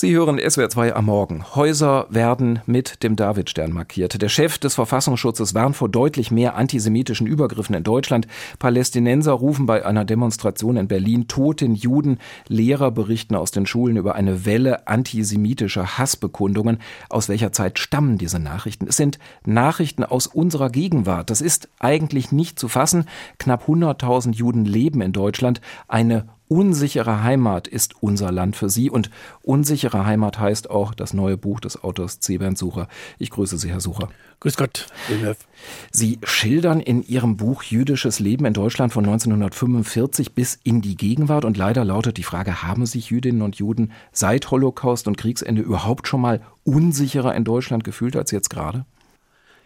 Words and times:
Sie 0.00 0.14
hören 0.14 0.38
SWR 0.38 0.70
2 0.70 0.94
am 0.94 1.06
Morgen. 1.06 1.44
Häuser 1.56 2.06
werden 2.08 2.60
mit 2.66 3.02
dem 3.02 3.16
Davidstern 3.16 3.72
markiert. 3.72 4.22
Der 4.22 4.28
Chef 4.28 4.56
des 4.56 4.76
Verfassungsschutzes 4.76 5.54
warnt 5.54 5.74
vor 5.74 5.88
deutlich 5.88 6.30
mehr 6.30 6.54
antisemitischen 6.54 7.26
Übergriffen 7.26 7.74
in 7.74 7.82
Deutschland. 7.82 8.28
Palästinenser 8.60 9.32
rufen 9.32 9.66
bei 9.66 9.84
einer 9.84 10.04
Demonstration 10.04 10.76
in 10.76 10.86
Berlin 10.86 11.26
toten 11.26 11.74
Juden. 11.74 12.20
Lehrer 12.46 12.92
berichten 12.92 13.34
aus 13.34 13.50
den 13.50 13.66
Schulen 13.66 13.96
über 13.96 14.14
eine 14.14 14.46
Welle 14.46 14.86
antisemitischer 14.86 15.98
Hassbekundungen. 15.98 16.78
Aus 17.10 17.28
welcher 17.28 17.50
Zeit 17.50 17.80
stammen 17.80 18.18
diese 18.18 18.38
Nachrichten? 18.38 18.86
Es 18.86 18.96
sind 18.96 19.18
Nachrichten 19.44 20.04
aus 20.04 20.28
unserer 20.28 20.70
Gegenwart. 20.70 21.28
Das 21.28 21.40
ist 21.40 21.70
eigentlich 21.80 22.30
nicht 22.30 22.60
zu 22.60 22.68
fassen. 22.68 23.06
Knapp 23.40 23.66
100.000 23.66 24.32
Juden 24.32 24.64
leben 24.64 25.00
in 25.00 25.12
Deutschland. 25.12 25.60
Eine 25.88 26.28
Unsichere 26.48 27.22
Heimat 27.22 27.68
ist 27.68 27.94
unser 28.00 28.32
Land 28.32 28.56
für 28.56 28.70
Sie 28.70 28.88
und 28.88 29.10
unsichere 29.42 30.06
Heimat 30.06 30.38
heißt 30.38 30.70
auch 30.70 30.94
das 30.94 31.12
neue 31.12 31.36
Buch 31.36 31.60
des 31.60 31.84
Autors 31.84 32.20
C. 32.20 32.38
Bernd 32.38 32.56
Sucher. 32.56 32.88
Ich 33.18 33.28
grüße 33.28 33.58
Sie, 33.58 33.70
Herr 33.70 33.80
Sucher. 33.80 34.08
Grüß 34.40 34.56
Gott. 34.56 34.86
Sie 35.90 36.18
schildern 36.22 36.80
in 36.80 37.02
Ihrem 37.02 37.36
Buch 37.36 37.64
jüdisches 37.64 38.18
Leben 38.18 38.46
in 38.46 38.54
Deutschland 38.54 38.94
von 38.94 39.04
1945 39.04 40.32
bis 40.32 40.58
in 40.64 40.80
die 40.80 40.96
Gegenwart 40.96 41.44
und 41.44 41.58
leider 41.58 41.84
lautet 41.84 42.16
die 42.16 42.22
Frage, 42.22 42.62
haben 42.62 42.86
sich 42.86 43.10
Jüdinnen 43.10 43.42
und 43.42 43.56
Juden 43.56 43.92
seit 44.12 44.50
Holocaust 44.50 45.06
und 45.06 45.18
Kriegsende 45.18 45.60
überhaupt 45.60 46.08
schon 46.08 46.22
mal 46.22 46.40
unsicherer 46.64 47.34
in 47.34 47.44
Deutschland 47.44 47.84
gefühlt 47.84 48.16
als 48.16 48.30
jetzt 48.30 48.48
gerade? 48.48 48.86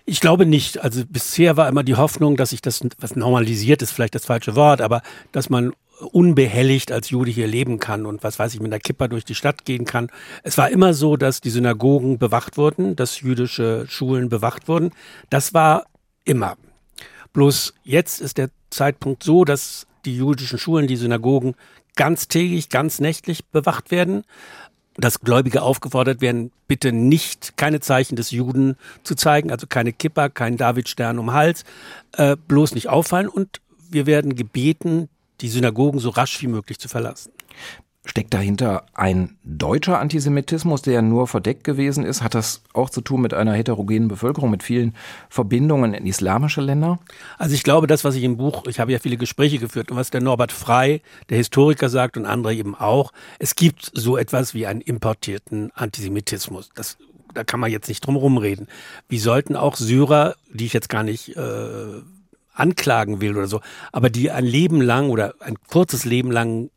Ich 0.04 0.20
glaube 0.20 0.46
nicht. 0.46 0.82
Also 0.82 1.04
bisher 1.08 1.56
war 1.56 1.68
immer 1.68 1.84
die 1.84 1.94
Hoffnung, 1.94 2.36
dass 2.36 2.50
sich 2.50 2.60
das, 2.60 2.80
was 2.98 3.14
normalisiert 3.14 3.82
ist, 3.82 3.92
vielleicht 3.92 4.16
das 4.16 4.24
falsche 4.24 4.56
Wort, 4.56 4.80
aber 4.80 5.02
dass 5.30 5.48
man 5.48 5.74
unbehelligt 6.02 6.92
als 6.92 7.10
Jude 7.10 7.30
hier 7.30 7.46
leben 7.46 7.78
kann 7.78 8.06
und 8.06 8.22
was 8.22 8.38
weiß 8.38 8.54
ich, 8.54 8.60
mit 8.60 8.72
einer 8.72 8.80
Kippa 8.80 9.08
durch 9.08 9.24
die 9.24 9.34
Stadt 9.34 9.64
gehen 9.64 9.84
kann. 9.84 10.08
Es 10.42 10.58
war 10.58 10.70
immer 10.70 10.94
so, 10.94 11.16
dass 11.16 11.40
die 11.40 11.50
Synagogen 11.50 12.18
bewacht 12.18 12.56
wurden, 12.56 12.96
dass 12.96 13.20
jüdische 13.20 13.86
Schulen 13.88 14.28
bewacht 14.28 14.68
wurden. 14.68 14.90
Das 15.30 15.54
war 15.54 15.86
immer. 16.24 16.56
Bloß 17.32 17.74
jetzt 17.82 18.20
ist 18.20 18.38
der 18.38 18.50
Zeitpunkt 18.70 19.22
so, 19.22 19.44
dass 19.44 19.86
die 20.04 20.16
jüdischen 20.16 20.58
Schulen, 20.58 20.86
die 20.86 20.96
Synagogen 20.96 21.54
ganztägig, 21.94 22.68
ganz 22.68 23.00
nächtlich 23.00 23.46
bewacht 23.46 23.90
werden 23.90 24.24
dass 24.96 25.20
Gläubige 25.20 25.62
aufgefordert 25.62 26.20
werden, 26.20 26.52
bitte 26.68 26.92
nicht 26.92 27.56
keine 27.56 27.80
Zeichen 27.80 28.16
des 28.16 28.30
Juden 28.30 28.76
zu 29.02 29.14
zeigen, 29.14 29.50
also 29.50 29.66
keine 29.66 29.92
Kippa, 29.92 30.28
kein 30.28 30.56
Davidstern 30.56 31.18
um 31.18 31.32
Hals, 31.32 31.64
äh, 32.12 32.36
bloß 32.36 32.74
nicht 32.74 32.88
auffallen 32.88 33.28
und 33.28 33.60
wir 33.90 34.06
werden 34.06 34.34
gebeten, 34.36 35.08
die 35.42 35.48
Synagogen 35.48 36.00
so 36.00 36.10
rasch 36.10 36.40
wie 36.42 36.46
möglich 36.46 36.78
zu 36.78 36.88
verlassen. 36.88 37.32
Steckt 38.04 38.34
dahinter 38.34 38.86
ein 38.94 39.36
deutscher 39.44 40.00
Antisemitismus, 40.00 40.82
der 40.82 41.02
nur 41.02 41.28
verdeckt 41.28 41.62
gewesen 41.62 42.04
ist? 42.04 42.20
Hat 42.20 42.34
das 42.34 42.62
auch 42.72 42.90
zu 42.90 43.00
tun 43.00 43.20
mit 43.20 43.32
einer 43.32 43.52
heterogenen 43.52 44.08
Bevölkerung, 44.08 44.50
mit 44.50 44.64
vielen 44.64 44.96
Verbindungen 45.28 45.94
in 45.94 46.04
islamische 46.04 46.62
Länder? 46.62 46.98
Also 47.38 47.54
ich 47.54 47.62
glaube, 47.62 47.86
das, 47.86 48.02
was 48.02 48.16
ich 48.16 48.24
im 48.24 48.38
Buch, 48.38 48.64
ich 48.66 48.80
habe 48.80 48.90
ja 48.90 48.98
viele 48.98 49.16
Gespräche 49.16 49.60
geführt 49.60 49.92
und 49.92 49.96
was 49.96 50.10
der 50.10 50.20
Norbert 50.20 50.50
Frey, 50.50 51.00
der 51.28 51.36
Historiker, 51.36 51.88
sagt 51.88 52.16
und 52.16 52.26
andere 52.26 52.54
eben 52.54 52.74
auch, 52.74 53.12
es 53.38 53.54
gibt 53.54 53.92
so 53.94 54.16
etwas 54.16 54.52
wie 54.52 54.66
einen 54.66 54.80
importierten 54.80 55.70
Antisemitismus. 55.76 56.70
Das 56.74 56.98
da 57.34 57.44
kann 57.44 57.60
man 57.60 57.70
jetzt 57.70 57.88
nicht 57.88 58.04
drum 58.04 58.16
rumreden. 58.16 58.68
Wie 59.08 59.18
sollten 59.18 59.56
auch 59.56 59.76
Syrer, 59.76 60.34
die 60.52 60.66
ich 60.66 60.72
jetzt 60.72 60.90
gar 60.90 61.02
nicht 61.02 61.36
äh, 61.36 62.02
anklagen 62.52 63.20
will 63.20 63.36
oder 63.36 63.46
so, 63.46 63.60
aber 63.92 64.10
die 64.10 64.30
ein 64.30 64.44
Leben 64.44 64.80
lang 64.80 65.10
oder 65.10 65.34
ein 65.40 65.56
kurzes 65.68 66.04
Leben 66.04 66.30
lang 66.30 66.70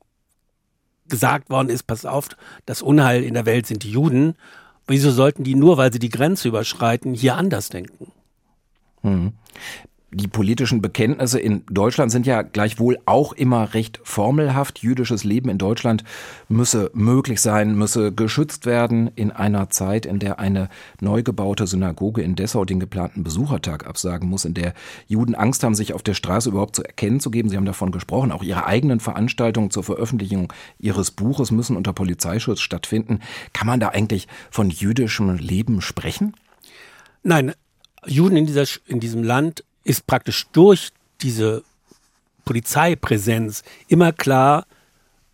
gesagt 1.08 1.50
worden 1.50 1.70
ist, 1.70 1.84
pass 1.84 2.06
auf, 2.06 2.30
das 2.66 2.82
Unheil 2.82 3.24
in 3.24 3.34
der 3.34 3.46
Welt 3.46 3.68
sind 3.68 3.84
die 3.84 3.92
Juden. 3.92 4.36
Wieso 4.88 5.12
sollten 5.12 5.44
die 5.44 5.56
nur, 5.56 5.78
weil 5.78 5.92
sie 5.92 6.00
die 6.00 6.10
Grenze 6.10 6.48
überschreiten, 6.48 7.14
hier 7.14 7.36
anders 7.36 7.70
denken? 7.70 8.12
Hm 9.02 9.34
die 10.16 10.30
politischen 10.30 10.82
Bekenntnisse 10.82 11.40
in 11.40 11.64
Deutschland 11.70 12.10
sind 12.10 12.26
ja 12.26 12.42
gleichwohl 12.42 12.98
auch 13.06 13.34
immer 13.34 13.74
recht 13.74 14.00
formelhaft. 14.04 14.80
Jüdisches 14.80 15.26
Leben 15.26 15.50
in 15.50 15.58
Deutschland 15.58 16.06
müsse 16.48 16.90
möglich 16.94 17.42
sein, 17.42 17.76
müsse 17.76 18.14
geschützt 18.14 18.66
werden 18.66 19.12
in 19.16 19.32
einer 19.32 19.70
Zeit, 19.70 20.06
in 20.06 20.20
der 20.20 20.40
eine 20.40 20.70
neu 21.02 21.22
gebaute 21.22 21.68
Synagoge 21.68 22.22
in 22.22 22.38
Dessau 22.38 22.64
den 22.64 22.80
geplanten 22.80 23.26
Besuchertag 23.26 23.86
absagen 23.86 24.30
muss, 24.30 24.46
in 24.46 24.54
der 24.54 24.74
Juden 25.08 25.36
Angst 25.36 25.66
haben, 25.66 25.76
sich 25.76 25.94
auf 25.94 26.02
der 26.02 26.14
Straße 26.14 26.48
überhaupt 26.48 26.78
zu 26.78 26.84
erkennen 26.84 27.20
zu 27.20 27.30
geben. 27.30 27.50
Sie 27.50 27.58
haben 27.58 27.66
davon 27.66 27.92
gesprochen, 27.92 28.32
auch 28.32 28.44
ihre 28.44 28.66
eigenen 28.66 29.02
Veranstaltungen 29.02 29.70
zur 29.70 29.84
Veröffentlichung 29.84 30.54
ihres 30.80 31.12
Buches 31.12 31.52
müssen 31.52 31.76
unter 31.76 31.92
Polizeischutz 31.92 32.62
stattfinden. 32.62 33.20
Kann 33.52 33.68
man 33.68 33.82
da 33.82 33.90
eigentlich 33.90 34.30
von 34.50 34.70
jüdischem 34.70 35.36
Leben 35.36 35.82
sprechen? 35.82 36.36
Nein, 37.22 37.52
Juden 38.06 38.38
in, 38.38 38.46
dieser, 38.46 38.66
in 38.86 39.02
diesem 39.02 39.22
Land 39.22 39.66
ist 39.86 40.06
praktisch 40.06 40.48
durch 40.52 40.90
diese 41.22 41.64
Polizeipräsenz 42.44 43.64
immer 43.88 44.12
klar, 44.12 44.66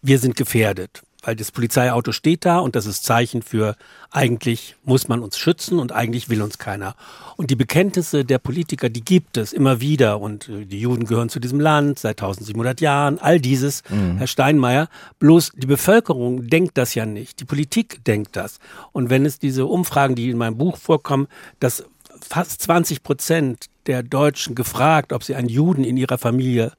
wir 0.04 0.20
sind 0.20 0.36
gefährdet. 0.36 1.02
Weil 1.24 1.36
das 1.36 1.52
Polizeiauto 1.52 2.14
steht 2.14 2.46
da 2.46 2.58
und 2.58 2.76
das 2.76 2.88
ist 2.88 3.04
Zeichen 3.04 3.44
für, 3.44 3.76
eigentlich 4.10 4.76
muss 4.84 5.08
man 5.08 5.22
uns 5.22 5.38
schützen 5.38 5.78
und 5.78 5.92
eigentlich 5.92 6.30
will 6.30 6.42
uns 6.42 6.58
keiner. 6.58 6.96
Und 7.38 7.52
die 7.52 7.56
Bekenntnisse 7.56 8.26
der 8.26 8.40
Politiker, 8.40 8.90
die 8.90 9.06
gibt 9.06 9.38
es 9.38 9.54
immer 9.54 9.82
wieder. 9.82 10.20
Und 10.20 10.50
äh, 10.50 10.66
die 10.66 10.80
Juden 10.80 11.06
gehören 11.06 11.30
zu 11.30 11.40
diesem 11.40 11.60
Land 11.60 12.00
seit 12.00 12.20
1700 12.20 12.82
Jahren. 12.82 13.20
All 13.20 13.40
dieses, 13.40 13.84
mhm. 13.90 14.18
Herr 14.18 14.26
Steinmeier. 14.26 14.90
Bloß 15.20 15.52
die 15.56 15.68
Bevölkerung 15.68 16.48
denkt 16.48 16.80
das 16.80 16.96
ja 16.96 17.06
nicht. 17.06 17.40
Die 17.40 17.46
Politik 17.46 18.04
denkt 18.04 18.36
das. 18.36 18.58
Und 18.92 19.12
wenn 19.12 19.24
es 19.24 19.38
diese 19.38 19.68
Umfragen, 19.68 20.16
die 20.16 20.32
in 20.32 20.38
meinem 20.38 20.58
Buch 20.58 20.78
vorkommen, 20.78 21.28
dass 21.60 21.86
fast 22.26 22.62
20 22.62 23.04
Prozent 23.04 23.66
der 23.88 24.04
Deutschen 24.04 24.56
gefragt, 24.56 25.14
ob 25.14 25.24
sie 25.24 25.36
einen 25.36 25.50
Juden 25.50 25.84
in 25.84 25.98
ihrer 25.98 26.18
Familie 26.18 26.74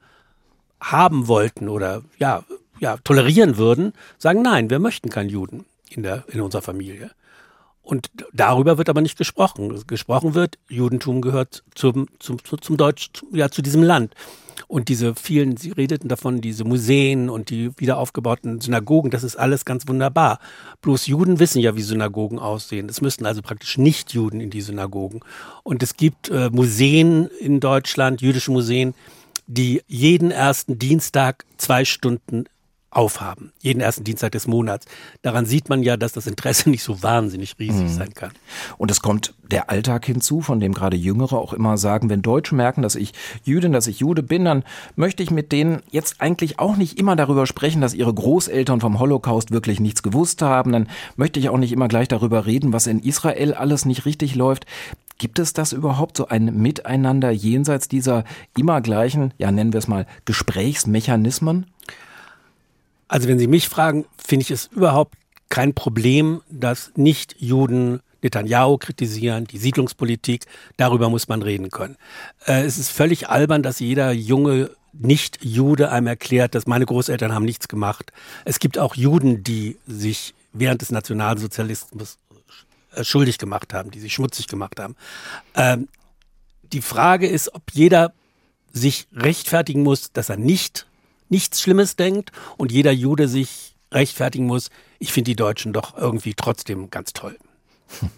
haben 0.80 1.28
wollten 1.28 1.69
oder 1.69 2.03
ja, 2.19 2.44
ja, 2.80 2.97
tolerieren 3.04 3.56
würden, 3.56 3.92
sagen 4.19 4.42
nein, 4.42 4.70
wir 4.70 4.78
möchten 4.78 5.08
keinen 5.08 5.28
Juden 5.28 5.64
in, 5.91 6.03
der, 6.03 6.25
in 6.28 6.41
unserer 6.41 6.62
Familie. 6.62 7.10
Und 7.82 8.10
darüber 8.32 8.78
wird 8.78 8.88
aber 8.88 9.00
nicht 9.00 9.19
gesprochen. 9.19 9.84
Gesprochen 9.86 10.34
wird, 10.34 10.58
Judentum 10.69 11.20
gehört 11.20 11.64
zum, 11.74 12.06
zum, 12.20 12.38
zum 12.44 12.76
Deutsch, 12.76 13.10
ja, 13.32 13.50
zu 13.50 13.60
diesem 13.62 13.82
Land. 13.82 14.14
Und 14.69 14.89
diese 14.89 15.15
vielen, 15.15 15.56
Sie 15.56 15.71
redeten 15.73 16.09
davon, 16.09 16.41
diese 16.41 16.65
Museen 16.65 17.28
und 17.28 17.50
die 17.50 17.71
wiederaufgebauten 17.78 18.61
Synagogen, 18.61 19.11
das 19.11 19.25
ist 19.25 19.37
alles 19.37 19.65
ganz 19.65 19.87
wunderbar. 19.89 20.39
Bloß 20.81 21.06
Juden 21.06 21.39
wissen 21.39 21.61
ja, 21.61 21.77
wie 21.77 21.83
Synagogen 21.83 22.39
aussehen. 22.39 22.89
Es 22.89 23.01
müssten 23.01 23.27
also 23.27 23.43
praktisch 23.43 23.78
nicht 23.78 24.12
Juden 24.12 24.41
in 24.41 24.51
die 24.51 24.61
Synagogen. 24.61 25.21
Und 25.62 25.83
es 25.83 25.97
gibt 25.97 26.28
äh, 26.28 26.51
Museen 26.51 27.28
in 27.41 27.61
Deutschland, 27.61 28.21
jüdische 28.21 28.51
Museen, 28.51 28.95
die 29.47 29.83
jeden 29.87 30.31
ersten 30.31 30.78
Dienstag 30.78 31.45
zwei 31.56 31.84
Stunden 31.84 32.47
aufhaben. 32.92 33.53
Jeden 33.60 33.80
ersten 33.80 34.04
Dienstag 34.04 34.32
des 34.32 34.47
Monats. 34.47 34.86
Daran 35.22 35.47
sieht 35.47 35.69
man 35.69 35.82
ja, 35.82 35.97
dass 35.97 36.12
das 36.12 36.26
Interesse 36.26 36.70
nicht 36.70 36.82
so 36.82 37.03
wahnsinnig 37.03 37.56
riesig 37.58 37.88
mhm. 37.88 37.88
sein 37.88 38.14
kann. 38.14 38.32
Und 38.78 38.91
es 38.91 39.00
kommt 39.00 39.34
der 39.50 39.70
Alltag 39.70 40.06
hinzu, 40.06 40.41
von 40.41 40.60
dem 40.60 40.72
gerade 40.72 40.97
Jüngere 40.97 41.38
auch 41.38 41.53
immer 41.53 41.78
sagen, 41.78 42.10
wenn 42.10 42.22
Deutsche 42.22 42.54
merken, 42.54 42.82
dass 42.82 42.94
ich 42.94 43.12
Jüdin, 43.44 43.72
dass 43.72 43.86
ich 43.86 44.00
Jude 44.00 44.22
bin, 44.22 44.44
dann 44.44 44.64
möchte 44.94 45.22
ich 45.22 45.30
mit 45.30 45.53
denen 45.53 45.82
jetzt 45.91 46.20
eigentlich 46.20 46.58
auch 46.58 46.76
nicht 46.76 46.98
immer 46.98 47.16
darüber 47.16 47.47
sprechen, 47.47 47.80
dass 47.80 47.94
ihre 47.94 48.12
Großeltern 48.12 48.80
vom 48.80 48.98
Holocaust 48.98 49.50
wirklich 49.50 49.80
nichts 49.80 50.03
gewusst 50.03 50.42
haben. 50.42 50.72
Dann 50.72 50.88
möchte 51.16 51.41
ich 51.41 51.48
auch 51.48 51.59
nicht 51.59 51.72
immer 51.72 51.88
gleich 51.88 52.09
darüber 52.09 52.47
reden, 52.47 52.72
was 52.72 52.86
in 52.86 53.00
Israel 53.00 53.54
alles 53.54 53.84
nicht 53.84 54.04
richtig 54.04 54.34
läuft. 54.34 54.66
Gibt 55.19 55.38
es 55.38 55.53
das 55.53 55.72
überhaupt 55.72 56.16
so 56.16 56.28
ein 56.28 56.60
Miteinander 56.60 57.30
jenseits 57.30 57.88
dieser 57.88 58.24
immer 58.56 58.80
gleichen, 58.80 59.32
ja 59.38 59.53
nennen 59.53 59.72
wir 59.72 59.78
es 59.78 59.88
mal, 59.88 60.06
Gesprächsmechanismen? 60.24 61.66
Also 63.12 63.28
wenn 63.28 63.38
Sie 63.38 63.47
mich 63.47 63.68
fragen, 63.68 64.06
finde 64.16 64.44
ich 64.44 64.50
es 64.50 64.68
überhaupt 64.68 65.18
kein 65.50 65.74
Problem, 65.74 66.41
dass 66.48 66.92
Nicht-Juden 66.97 68.00
Netanyahu 68.22 68.78
kritisieren, 68.78 69.44
die 69.44 69.59
Siedlungspolitik, 69.59 70.47
darüber 70.78 71.10
muss 71.10 71.28
man 71.28 71.42
reden 71.42 71.70
können. 71.70 71.98
Äh, 72.47 72.62
es 72.62 72.78
ist 72.78 72.91
völlig 72.91 73.28
albern, 73.28 73.62
dass 73.62 73.80
jeder 73.80 74.12
junge 74.12 74.70
Nicht-Jude 74.94 75.92
einem 75.92 76.06
erklärt, 76.06 76.54
dass 76.54 76.66
meine 76.66 76.86
Großeltern 76.86 77.34
haben 77.34 77.44
nichts 77.44 77.68
gemacht. 77.68 78.14
Es 78.47 78.59
gibt 78.59 78.78
auch 78.78 78.94
Juden, 78.94 79.44
die 79.44 79.76
sich 79.86 80.32
während 80.54 80.80
des 80.80 80.91
Nationalsozialismus 80.91 82.16
äh, 82.94 83.04
schuldig 83.04 83.36
gemacht 83.36 83.74
haben, 83.74 83.91
die 83.91 84.00
sich 84.00 84.14
schmutzig 84.14 84.47
gemacht 84.47 84.80
haben. 84.80 84.97
Ähm, 85.54 85.88
die 86.72 86.80
Frage 86.80 87.28
ist, 87.28 87.54
ob 87.54 87.64
jeder 87.72 88.14
sich 88.72 89.06
rechtfertigen 89.12 89.82
muss, 89.82 90.12
dass 90.12 90.30
er 90.30 90.38
nicht 90.38 90.86
nichts 91.33 91.63
Schlimmes 91.63 91.97
denkt 91.97 92.31
und 92.59 92.71
jeder 92.71 92.93
Jude 92.93 93.27
sich 93.27 93.75
rechtfertigen 93.91 94.47
muss, 94.47 94.71
ich 94.99 95.13
finde 95.13 95.31
die 95.31 95.37
Deutschen 95.37 95.73
doch 95.73 95.97
irgendwie 95.97 96.34
trotzdem 96.34 96.91
ganz 96.91 97.13
toll. 97.15 97.37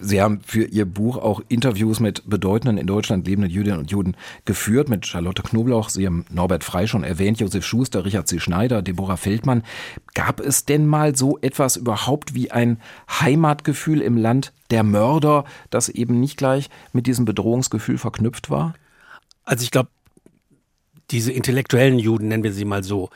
Sie 0.00 0.20
haben 0.20 0.40
für 0.44 0.64
Ihr 0.64 0.84
Buch 0.84 1.16
auch 1.16 1.40
Interviews 1.48 2.00
mit 2.00 2.28
bedeutenden 2.28 2.76
in 2.76 2.88
Deutschland 2.88 3.24
lebenden 3.26 3.52
Jüdinnen 3.52 3.78
und 3.78 3.90
Juden 3.92 4.16
geführt, 4.44 4.88
mit 4.88 5.06
Charlotte 5.06 5.42
Knoblauch, 5.42 5.90
Sie 5.90 6.06
haben 6.06 6.26
Norbert 6.28 6.64
Frei 6.64 6.88
schon 6.88 7.04
erwähnt, 7.04 7.38
Josef 7.38 7.64
Schuster, 7.64 8.04
Richard 8.04 8.26
C. 8.26 8.40
Schneider, 8.40 8.82
Deborah 8.82 9.16
Feldmann. 9.16 9.62
Gab 10.14 10.40
es 10.40 10.64
denn 10.64 10.86
mal 10.88 11.14
so 11.14 11.38
etwas 11.40 11.76
überhaupt 11.76 12.34
wie 12.34 12.50
ein 12.50 12.80
Heimatgefühl 13.08 14.00
im 14.00 14.16
Land 14.16 14.52
der 14.72 14.82
Mörder, 14.82 15.44
das 15.70 15.88
eben 15.88 16.18
nicht 16.18 16.36
gleich 16.36 16.68
mit 16.92 17.06
diesem 17.06 17.24
Bedrohungsgefühl 17.24 17.98
verknüpft 17.98 18.50
war? 18.50 18.74
Also 19.44 19.62
ich 19.62 19.70
glaube, 19.70 19.90
diese 21.10 21.32
intellektuellen 21.32 21.98
Juden, 21.98 22.28
nennen 22.28 22.44
wir 22.44 22.52
sie 22.52 22.64
mal 22.64 22.82
so, 22.82 23.10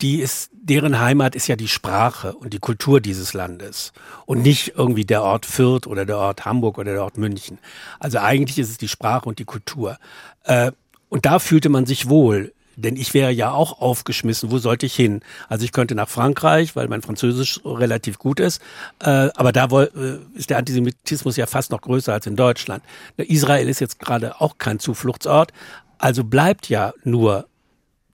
die 0.00 0.20
ist, 0.20 0.50
deren 0.52 1.00
Heimat 1.00 1.34
ist 1.34 1.48
ja 1.48 1.56
die 1.56 1.68
Sprache 1.68 2.34
und 2.34 2.52
die 2.52 2.60
Kultur 2.60 3.00
dieses 3.00 3.34
Landes 3.34 3.92
und 4.26 4.42
nicht 4.42 4.74
irgendwie 4.76 5.04
der 5.04 5.22
Ort 5.22 5.44
Fürth 5.44 5.86
oder 5.86 6.06
der 6.06 6.18
Ort 6.18 6.44
Hamburg 6.44 6.78
oder 6.78 6.92
der 6.92 7.02
Ort 7.02 7.18
München. 7.18 7.58
Also 7.98 8.18
eigentlich 8.18 8.58
ist 8.58 8.70
es 8.70 8.78
die 8.78 8.88
Sprache 8.88 9.28
und 9.28 9.40
die 9.40 9.44
Kultur. 9.44 9.98
Äh, 10.44 10.70
und 11.08 11.26
da 11.26 11.38
fühlte 11.38 11.68
man 11.68 11.86
sich 11.86 12.08
wohl. 12.08 12.52
Denn 12.76 12.94
ich 12.94 13.12
wäre 13.12 13.32
ja 13.32 13.50
auch 13.50 13.80
aufgeschmissen, 13.80 14.52
wo 14.52 14.58
sollte 14.58 14.86
ich 14.86 14.94
hin? 14.94 15.20
Also 15.48 15.64
ich 15.64 15.72
könnte 15.72 15.96
nach 15.96 16.08
Frankreich, 16.08 16.76
weil 16.76 16.86
mein 16.86 17.02
Französisch 17.02 17.60
relativ 17.64 18.20
gut 18.20 18.38
ist, 18.38 18.62
äh, 19.00 19.30
aber 19.34 19.50
da 19.50 19.64
äh, 19.64 19.88
ist 20.34 20.50
der 20.50 20.58
Antisemitismus 20.58 21.36
ja 21.36 21.46
fast 21.46 21.72
noch 21.72 21.80
größer 21.80 22.12
als 22.12 22.28
in 22.28 22.36
Deutschland. 22.36 22.84
Israel 23.16 23.68
ist 23.68 23.80
jetzt 23.80 23.98
gerade 23.98 24.40
auch 24.40 24.58
kein 24.58 24.78
Zufluchtsort, 24.78 25.52
also 25.98 26.24
bleibt 26.24 26.68
ja 26.68 26.92
nur 27.04 27.46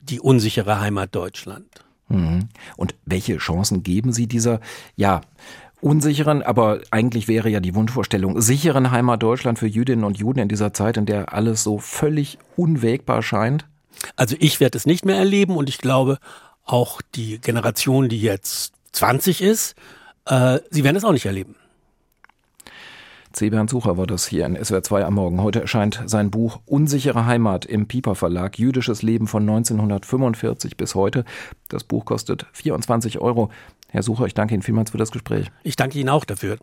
die 0.00 0.20
unsichere 0.20 0.80
Heimat 0.80 1.14
Deutschland. 1.14 1.66
Mhm. 2.08 2.48
Und 2.76 2.94
welche 3.06 3.38
Chancen 3.38 3.82
geben 3.82 4.12
Sie 4.12 4.26
dieser, 4.26 4.60
ja, 4.96 5.22
unsicheren, 5.80 6.42
aber 6.42 6.80
eigentlich 6.90 7.28
wäre 7.28 7.50
ja 7.50 7.60
die 7.60 7.74
Wunschvorstellung, 7.74 8.40
sicheren 8.40 8.90
Heimat 8.90 9.22
Deutschland 9.22 9.58
für 9.58 9.66
Jüdinnen 9.66 10.04
und 10.04 10.16
Juden 10.16 10.40
in 10.40 10.48
dieser 10.48 10.72
Zeit, 10.72 10.96
in 10.96 11.04
der 11.04 11.34
alles 11.34 11.62
so 11.62 11.78
völlig 11.78 12.38
unwägbar 12.56 13.22
scheint? 13.22 13.66
Also 14.16 14.34
ich 14.38 14.60
werde 14.60 14.78
es 14.78 14.86
nicht 14.86 15.04
mehr 15.04 15.16
erleben 15.16 15.56
und 15.56 15.68
ich 15.68 15.78
glaube 15.78 16.18
auch 16.64 17.02
die 17.14 17.38
Generation, 17.38 18.08
die 18.08 18.20
jetzt 18.20 18.72
20 18.92 19.42
ist, 19.42 19.74
äh, 20.26 20.60
sie 20.70 20.84
werden 20.84 20.96
es 20.96 21.04
auch 21.04 21.12
nicht 21.12 21.26
erleben. 21.26 21.56
C. 23.34 23.50
Bernd 23.50 23.68
Sucher 23.68 23.98
war 23.98 24.06
das 24.06 24.26
hier 24.26 24.46
in 24.46 24.56
SWR 24.62 24.84
2 24.84 25.04
am 25.04 25.14
Morgen. 25.14 25.42
Heute 25.42 25.60
erscheint 25.60 26.00
sein 26.06 26.30
Buch 26.30 26.60
Unsichere 26.66 27.26
Heimat 27.26 27.64
im 27.64 27.88
Piper 27.88 28.14
Verlag. 28.14 28.60
Jüdisches 28.60 29.02
Leben 29.02 29.26
von 29.26 29.42
1945 29.42 30.76
bis 30.76 30.94
heute. 30.94 31.24
Das 31.68 31.82
Buch 31.82 32.04
kostet 32.04 32.46
24 32.52 33.18
Euro. 33.18 33.50
Herr 33.88 34.04
Sucher, 34.04 34.26
ich 34.26 34.34
danke 34.34 34.54
Ihnen 34.54 34.62
vielmals 34.62 34.90
für 34.90 34.98
das 34.98 35.10
Gespräch. 35.10 35.50
Ich 35.64 35.74
danke 35.74 35.98
Ihnen 35.98 36.10
auch 36.10 36.24
dafür. 36.24 36.58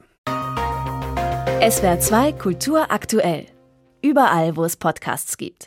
SWR 1.69 1.99
2 1.99 2.31
Kultur 2.33 2.89
aktuell. 2.89 3.47
Überall, 4.01 4.55
wo 4.55 4.63
es 4.63 4.77
Podcasts 4.77 5.35
gibt. 5.35 5.57